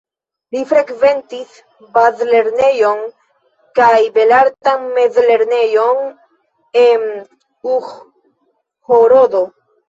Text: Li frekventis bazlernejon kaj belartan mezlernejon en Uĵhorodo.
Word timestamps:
Li 0.53 0.61
frekventis 0.69 1.57
bazlernejon 1.97 3.03
kaj 3.81 3.97
belartan 4.15 4.87
mezlernejon 4.95 6.01
en 6.85 7.07
Uĵhorodo. 7.75 9.45